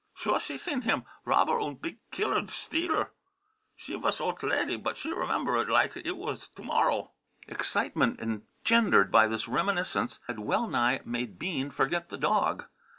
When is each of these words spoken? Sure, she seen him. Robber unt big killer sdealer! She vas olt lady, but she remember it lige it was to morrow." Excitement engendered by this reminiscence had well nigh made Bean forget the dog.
Sure, 0.15 0.39
she 0.39 0.57
seen 0.57 0.81
him. 0.81 1.05
Robber 1.25 1.59
unt 1.61 1.79
big 1.79 1.99
killer 2.09 2.41
sdealer! 2.41 3.11
She 3.75 3.93
vas 3.93 4.19
olt 4.19 4.41
lady, 4.41 4.75
but 4.75 4.97
she 4.97 5.11
remember 5.13 5.57
it 5.57 5.69
lige 5.69 5.95
it 5.95 6.17
was 6.17 6.47
to 6.55 6.63
morrow." 6.63 7.11
Excitement 7.47 8.19
engendered 8.19 9.11
by 9.11 9.27
this 9.27 9.47
reminiscence 9.47 10.19
had 10.25 10.39
well 10.39 10.67
nigh 10.67 11.01
made 11.05 11.37
Bean 11.37 11.69
forget 11.69 12.09
the 12.09 12.17
dog. 12.17 12.65